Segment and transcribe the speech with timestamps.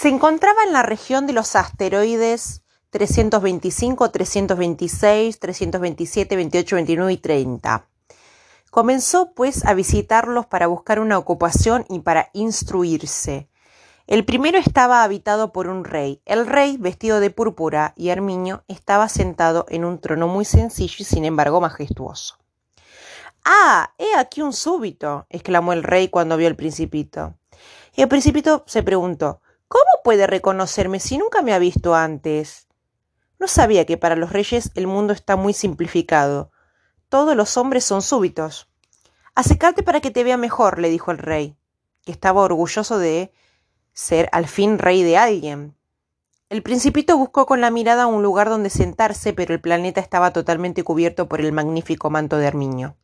[0.00, 7.86] Se encontraba en la región de los asteroides 325, 326, 327, 28, 29 y 30.
[8.70, 13.50] Comenzó pues a visitarlos para buscar una ocupación y para instruirse.
[14.06, 16.22] El primero estaba habitado por un rey.
[16.24, 21.04] El rey, vestido de púrpura y armiño, estaba sentado en un trono muy sencillo y
[21.04, 22.38] sin embargo majestuoso.
[23.44, 27.34] Ah, he aquí un súbito, exclamó el rey cuando vio al principito.
[27.94, 29.39] Y el principito se preguntó
[29.70, 32.66] ¿Cómo puede reconocerme si nunca me ha visto antes?
[33.38, 36.50] No sabía que para los reyes el mundo está muy simplificado.
[37.08, 38.68] Todos los hombres son súbitos.
[39.36, 41.56] Acércate para que te vea mejor, le dijo el rey,
[42.04, 43.32] que estaba orgulloso de
[43.92, 45.76] ser al fin rey de alguien.
[46.48, 50.82] El principito buscó con la mirada un lugar donde sentarse, pero el planeta estaba totalmente
[50.82, 52.96] cubierto por el magnífico manto de armiño.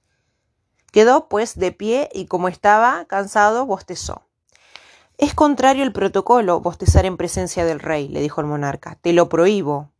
[0.91, 4.27] Quedó, pues, de pie y como estaba cansado, bostezó.
[5.19, 8.99] Es contrario el protocolo bostezar en presencia del rey, le dijo el monarca.
[9.01, 9.91] Te lo prohíbo.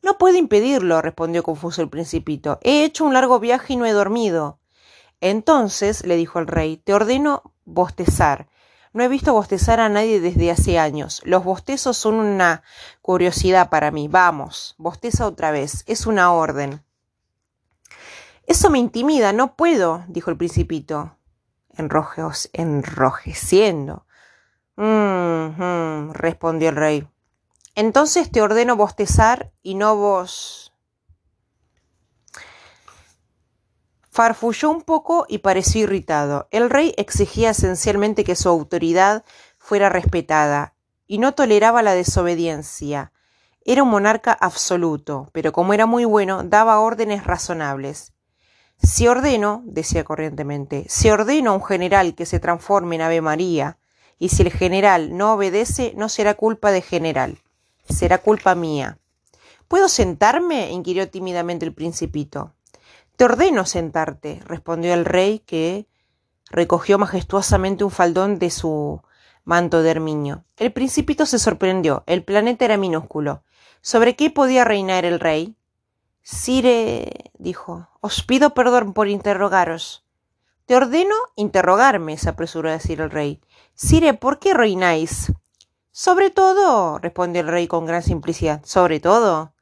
[0.00, 2.60] No puedo impedirlo, respondió confuso el principito.
[2.62, 4.60] He hecho un largo viaje y no he dormido.
[5.20, 8.48] Entonces, le dijo el rey, te ordeno bostezar.
[8.92, 11.20] No he visto bostezar a nadie desde hace años.
[11.24, 12.62] Los bostezos son una
[13.02, 14.06] curiosidad para mí.
[14.06, 15.82] Vamos, bosteza otra vez.
[15.86, 16.84] Es una orden.
[18.46, 21.16] Eso me intimida, no puedo, dijo el principito,
[22.52, 24.06] enrojeciendo.
[24.76, 27.08] Respondió el rey.
[27.74, 30.72] Entonces te ordeno bostezar y no vos.
[34.10, 36.46] Farfulló un poco y pareció irritado.
[36.52, 39.24] El rey exigía esencialmente que su autoridad
[39.58, 40.74] fuera respetada
[41.08, 43.12] y no toleraba la desobediencia.
[43.64, 48.12] Era un monarca absoluto, pero como era muy bueno, daba órdenes razonables.
[48.80, 53.78] Si ordeno, decía corrientemente, si ordeno a un general que se transforme en Ave María,
[54.18, 57.38] y si el general no obedece, no será culpa de general,
[57.88, 58.98] será culpa mía.
[59.68, 60.70] ¿Puedo sentarme?
[60.70, 62.54] inquirió tímidamente el principito.
[63.16, 65.86] Te ordeno sentarte, respondió el rey, que
[66.50, 69.02] recogió majestuosamente un faldón de su
[69.44, 70.44] manto de hermiño.
[70.56, 72.02] El principito se sorprendió.
[72.06, 73.42] El planeta era minúsculo.
[73.80, 75.56] ¿Sobre qué podía reinar el rey?
[76.22, 80.04] Sire, dijo, os pido perdón por interrogaros.
[80.66, 83.40] Te ordeno interrogarme, se apresuró a decir el rey.
[83.76, 85.32] Sire, ¿por qué reináis?
[85.90, 88.64] Sobre todo, respondió el rey con gran simplicidad.
[88.64, 89.52] Sobre todo.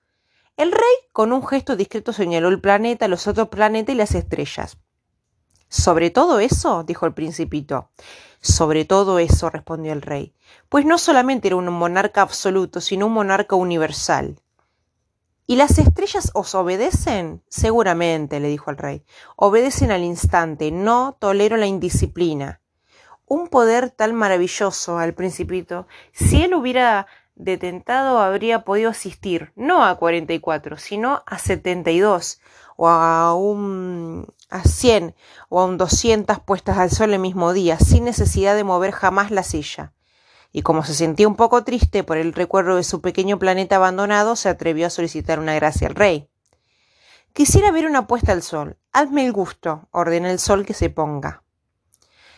[0.58, 4.76] El rey, con un gesto discreto, señaló el planeta, los otros planetas y las estrellas.
[5.68, 7.90] Sobre todo eso, dijo el principito.
[8.42, 10.34] Sobre todo eso, respondió el rey,
[10.68, 14.40] pues no solamente era un monarca absoluto, sino un monarca universal.
[15.46, 17.42] ¿Y las estrellas os obedecen?
[17.48, 19.04] Seguramente, le dijo el rey.
[19.36, 20.70] Obedecen al instante.
[20.70, 22.61] No tolero la indisciplina.
[23.32, 29.94] Un poder tan maravilloso al principito, si él hubiera detentado, habría podido asistir no a
[29.94, 32.42] 44, sino a 72,
[32.76, 35.14] o a un a 100
[35.48, 39.30] o a un 200 puestas al sol el mismo día, sin necesidad de mover jamás
[39.30, 39.94] la silla
[40.52, 44.36] y como se sentía un poco triste por el recuerdo de su pequeño planeta abandonado,
[44.36, 46.28] se atrevió a solicitar una gracia al rey.
[47.32, 48.76] Quisiera ver una puesta al sol.
[48.92, 51.41] Hazme el gusto, ordena el sol que se ponga.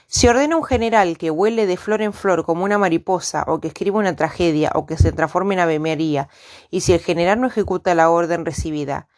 [0.06, 3.69] Si ordena un general que huele de flor en flor como una mariposa, o que
[3.69, 6.28] escriba una tragedia, o que se transforme en Ave María,
[6.70, 9.09] y si el general no ejecuta la orden recibida,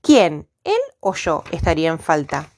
[0.00, 2.50] ¿quién, él o yo, estaría en falta?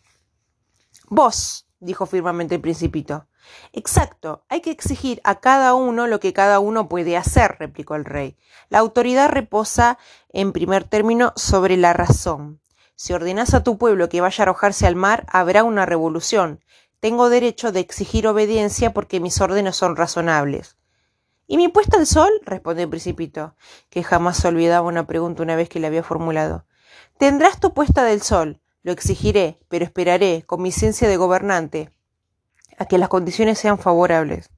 [1.09, 3.27] Vos, dijo firmemente el principito.
[3.73, 8.05] Exacto, hay que exigir a cada uno lo que cada uno puede hacer, replicó el
[8.05, 8.37] rey.
[8.69, 9.99] La autoridad reposa,
[10.31, 12.61] en primer término, sobre la razón.
[12.97, 16.65] Si ordenas a tu pueblo que vaya a arrojarse al mar, habrá una revolución.
[17.01, 20.77] Tengo derecho de exigir obediencia porque mis órdenes son razonables.
[21.47, 22.31] ¿Y mi puesta al sol?
[22.43, 23.55] respondió el principito,
[23.91, 26.65] que jamás olvidaba una pregunta una vez que le había formulado.
[27.19, 28.61] Tendrás tu puesta del sol.
[28.83, 31.93] Lo exigiré, pero esperaré, con mi ciencia de gobernante,
[32.79, 34.51] a que las condiciones sean favorables.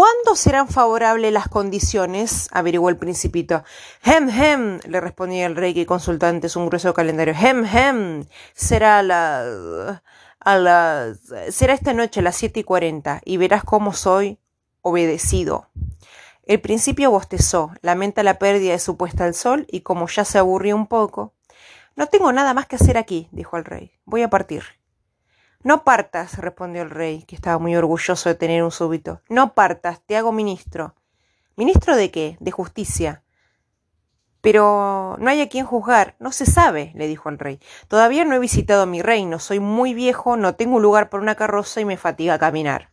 [0.00, 2.48] ¿Cuándo serán favorables las condiciones?
[2.52, 3.64] averiguó el principito.
[4.02, 7.34] Hem, hem, le respondía el rey que consultó antes un grueso calendario.
[7.38, 8.24] Hem, hem,
[8.54, 10.00] será a las...
[10.40, 11.18] a las...
[11.50, 14.38] será esta noche a las siete y cuarenta, y verás cómo soy
[14.80, 15.68] obedecido.
[16.44, 20.38] El principio bostezó, lamenta la pérdida de su puesta al sol, y como ya se
[20.38, 21.34] aburrió un poco,
[21.94, 23.92] no tengo nada más que hacer aquí, dijo el rey.
[24.06, 24.79] Voy a partir.
[25.62, 29.20] No partas, respondió el rey, que estaba muy orgulloso de tener un súbito.
[29.28, 30.94] No partas, te hago ministro.
[31.56, 32.38] ¿Ministro de qué?
[32.40, 33.22] De justicia.
[34.40, 36.16] Pero no hay a quien juzgar.
[36.18, 37.60] No se sabe, le dijo el rey.
[37.88, 39.38] Todavía no he visitado mi reino.
[39.38, 42.90] Soy muy viejo, no tengo lugar para una carroza y me fatiga caminar.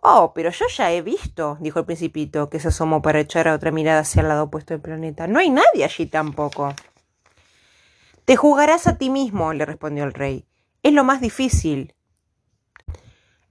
[0.00, 3.72] Oh, pero yo ya he visto, dijo el principito, que se asomó para echar otra
[3.72, 5.26] mirada hacia el lado opuesto del planeta.
[5.26, 6.72] No hay nadie allí tampoco.
[8.24, 10.47] Te juzgarás a ti mismo, le respondió el rey.
[10.82, 11.94] Es lo más difícil.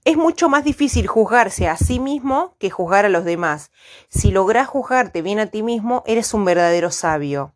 [0.05, 3.71] Es mucho más difícil juzgarse a sí mismo que juzgar a los demás.
[4.07, 7.53] Si logras juzgarte bien a ti mismo, eres un verdadero sabio.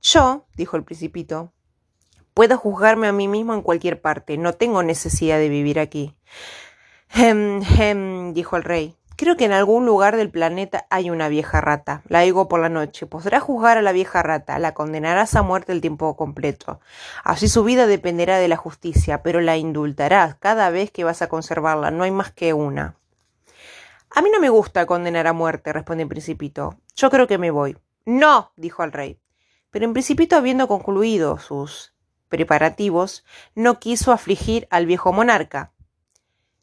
[0.00, 1.52] Yo, dijo el principito,
[2.32, 4.38] puedo juzgarme a mí mismo en cualquier parte.
[4.38, 6.16] No tengo necesidad de vivir aquí.
[7.10, 8.96] Hem, hem, dijo el rey.
[9.20, 12.00] Creo que en algún lugar del planeta hay una vieja rata.
[12.08, 13.04] La oigo por la noche.
[13.04, 14.58] Podrás juzgar a la vieja rata.
[14.58, 16.80] La condenarás a muerte el tiempo completo.
[17.22, 21.28] Así su vida dependerá de la justicia, pero la indultarás cada vez que vas a
[21.28, 21.90] conservarla.
[21.90, 22.96] No hay más que una.
[24.08, 26.78] A mí no me gusta condenar a muerte, respondió principito.
[26.96, 27.76] Yo creo que me voy.
[28.06, 29.20] No, dijo el rey.
[29.70, 31.92] Pero el principito, habiendo concluido sus
[32.30, 35.72] preparativos, no quiso afligir al viejo monarca.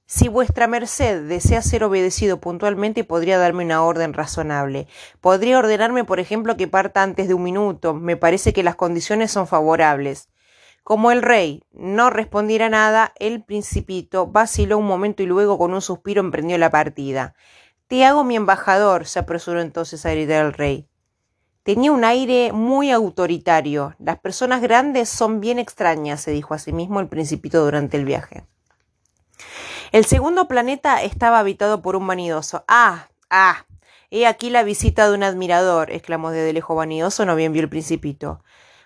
[0.09, 4.87] Si vuestra merced desea ser obedecido puntualmente, podría darme una orden razonable.
[5.19, 7.93] Podría ordenarme, por ejemplo, que parta antes de un minuto.
[7.93, 10.29] Me parece que las condiciones son favorables.
[10.81, 15.81] Como el rey no respondiera nada, el principito vaciló un momento y luego con un
[15.81, 17.35] suspiro emprendió la partida.
[17.87, 20.87] Te hago mi embajador, se apresuró entonces a gritar el rey.
[21.63, 23.93] Tenía un aire muy autoritario.
[23.99, 28.05] Las personas grandes son bien extrañas, se dijo a sí mismo el principito durante el
[28.05, 28.45] viaje.
[29.91, 32.65] El segundo planeta estaba habitado por un vanidoso.
[32.67, 33.07] ¡Ah!
[33.29, 33.65] ¡Ah!
[34.11, 37.69] He aquí la visita de un admirador, exclamó desde lejos vanidoso, no bien vio el
[37.69, 38.43] principito.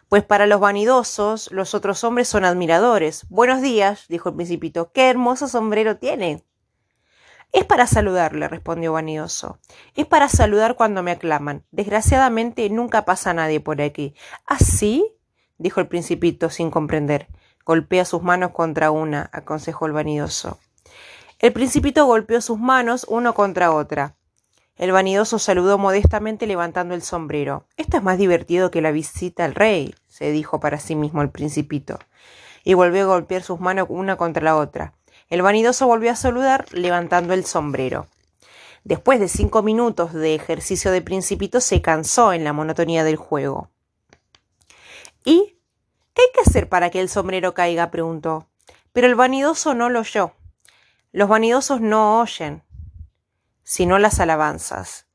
[0.10, 3.26] Pues para los vanidosos, los otros hombres son admiradores.
[3.30, 4.92] Buenos días, dijo el principito.
[4.92, 6.44] ¡Qué hermoso sombrero tiene!
[7.52, 9.58] Es para saludarle, respondió vanidoso.
[9.96, 11.66] Es para saludar cuando me aclaman.
[11.72, 14.14] Desgraciadamente nunca pasa nadie por aquí.
[14.46, 15.18] ¿Ah, sí?
[15.58, 17.28] dijo el principito sin comprender.
[17.66, 20.60] Golpea sus manos contra una, aconsejó el vanidoso.
[21.42, 24.16] El principito golpeó sus manos uno contra otra.
[24.76, 27.66] El vanidoso saludó modestamente levantando el sombrero.
[27.78, 31.32] Esto es más divertido que la visita al rey, se dijo para sí mismo el
[31.32, 31.98] principito,
[32.64, 34.94] y volvió a golpear sus manos una contra la otra.
[35.30, 38.06] El vanidoso volvió a saludar levantando el sombrero.
[38.84, 43.72] Después de cinco minutos de ejercicio de principito se cansó en la monotonía del juego.
[45.26, 45.58] ¿Y
[46.14, 47.90] qué hay que hacer para que el sombrero caiga?
[47.90, 48.48] preguntó.
[48.94, 50.34] Pero el vanidoso no lo oyó.
[51.14, 52.64] Los vanidosos no oyen,
[53.64, 55.08] sino las alabanzas.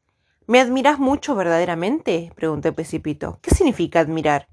[0.47, 2.33] ¿Me admiras mucho verdaderamente?
[2.37, 3.39] preguntó Precipito.
[3.41, 4.47] ¿Qué significa admirar?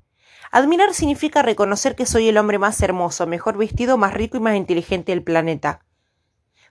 [0.52, 4.56] Admirar significa reconocer que soy el hombre más hermoso, mejor vestido, más rico y más
[4.56, 5.86] inteligente del planeta.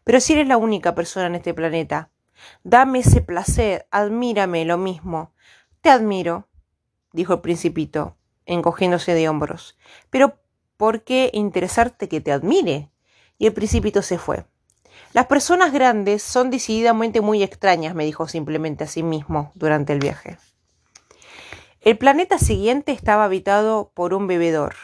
[0.05, 2.11] Pero si eres la única persona en este planeta,
[2.65, 5.35] dame ese placer, admírame lo mismo.
[5.83, 6.49] Te admiro,
[7.13, 8.17] dijo el principito,
[8.47, 9.77] encogiéndose de hombros.
[10.09, 10.39] Pero
[10.79, 12.91] ¿por qué interesarte que te admire?
[13.37, 14.47] Y el principito se fue.
[15.13, 19.99] Las personas grandes son decididamente muy extrañas, me dijo simplemente a sí mismo durante el
[19.99, 20.39] viaje.
[21.81, 24.75] El planeta siguiente estaba habitado por un bebedor.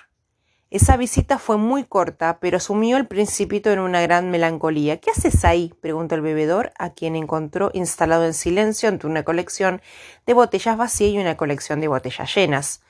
[0.70, 4.98] Esa visita fue muy corta, pero sumió el principito en una gran melancolía.
[5.00, 5.72] ¿Qué haces ahí?
[5.80, 9.80] preguntó el bebedor, a quien encontró instalado en silencio ante una colección
[10.26, 12.82] de botellas vacías y una colección de botellas llenas.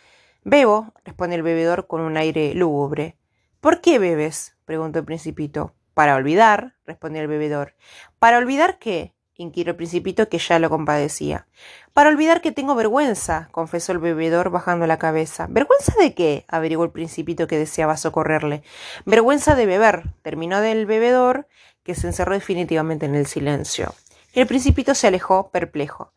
[0.43, 3.17] Bebo, respondió el bebedor con un aire lúgubre.
[3.61, 4.57] ¿Por qué bebes?
[4.65, 5.75] preguntó el principito.
[5.99, 7.75] Para olvidar, respondió el bebedor.
[8.21, 9.15] ¿Para olvidar qué?
[9.35, 11.49] inquirió el principito que ya lo compadecía.
[11.93, 15.49] Para olvidar que tengo vergüenza, confesó el bebedor bajando la cabeza.
[15.51, 16.45] ¿Vergüenza de qué?
[16.47, 18.63] averiguó el principito que deseaba socorrerle.
[19.07, 21.49] Vergüenza de beber, terminó del bebedor,
[21.83, 23.93] que se encerró definitivamente en el silencio.
[24.35, 26.13] El principito se alejó, perplejo.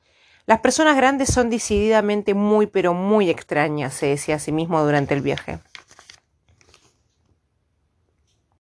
[0.45, 5.15] Las personas grandes son decididamente muy pero muy extrañas, se decía a sí mismo durante
[5.15, 5.57] el viaje.